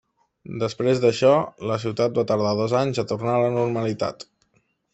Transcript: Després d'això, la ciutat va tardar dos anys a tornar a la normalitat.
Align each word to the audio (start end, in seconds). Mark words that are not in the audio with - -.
Després 0.61 1.01
d'això, 1.03 1.33
la 1.71 1.77
ciutat 1.83 2.17
va 2.21 2.25
tardar 2.31 2.55
dos 2.61 2.75
anys 2.81 3.03
a 3.03 3.07
tornar 3.13 3.37
a 3.37 3.45
la 3.45 3.55
normalitat. 3.59 4.27